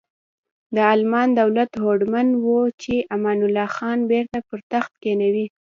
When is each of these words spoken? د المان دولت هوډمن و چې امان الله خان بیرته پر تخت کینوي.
د 0.75 0.77
المان 0.95 1.29
دولت 1.39 1.71
هوډمن 1.83 2.27
و 2.43 2.45
چې 2.81 2.95
امان 3.15 3.39
الله 3.45 3.67
خان 3.75 3.99
بیرته 4.11 4.37
پر 4.47 4.59
تخت 4.71 4.91
کینوي. 5.03 5.45